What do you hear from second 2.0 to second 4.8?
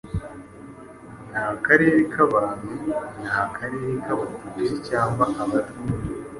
k'Abahutu, nta karere k'Abatutsi